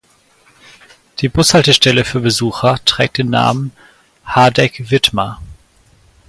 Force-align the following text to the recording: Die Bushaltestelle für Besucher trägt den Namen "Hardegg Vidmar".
Die 1.19 1.29
Bushaltestelle 1.29 2.05
für 2.05 2.21
Besucher 2.21 2.79
trägt 2.85 3.19
den 3.19 3.29
Namen 3.29 3.71
"Hardegg 4.25 4.89
Vidmar". 4.89 5.43